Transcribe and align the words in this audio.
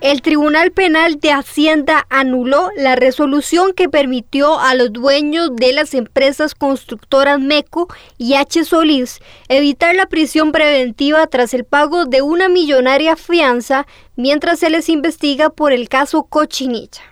El 0.00 0.22
Tribunal 0.22 0.70
Penal 0.70 1.18
de 1.18 1.32
Hacienda 1.32 2.06
anuló 2.08 2.70
la 2.76 2.94
resolución 2.94 3.72
que 3.72 3.88
permitió 3.88 4.60
a 4.60 4.76
los 4.76 4.92
dueños 4.92 5.50
de 5.56 5.72
las 5.72 5.92
empresas 5.92 6.54
constructoras 6.54 7.40
MECO 7.40 7.88
y 8.16 8.34
H. 8.34 8.64
Solís 8.64 9.18
evitar 9.48 9.96
la 9.96 10.06
prisión 10.06 10.52
preventiva 10.52 11.26
tras 11.26 11.52
el 11.52 11.64
pago 11.64 12.04
de 12.04 12.22
una 12.22 12.48
millonaria 12.48 13.16
fianza 13.16 13.88
mientras 14.14 14.60
se 14.60 14.70
les 14.70 14.88
investiga 14.88 15.50
por 15.50 15.72
el 15.72 15.88
caso 15.88 16.22
Cochinilla. 16.22 17.02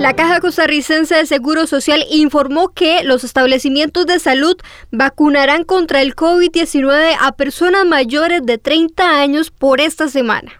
La 0.00 0.14
Caja 0.16 0.40
Costarricense 0.40 1.14
de 1.14 1.26
Seguro 1.26 1.68
Social 1.68 2.04
informó 2.10 2.70
que 2.70 3.04
los 3.04 3.22
establecimientos 3.22 4.06
de 4.06 4.18
salud 4.18 4.56
vacunarán 4.90 5.62
contra 5.62 6.02
el 6.02 6.16
COVID-19 6.16 7.16
a 7.20 7.30
personas 7.32 7.86
mayores 7.86 8.40
de 8.44 8.58
30 8.58 9.20
años 9.20 9.52
por 9.52 9.80
esta 9.80 10.08
semana. 10.08 10.59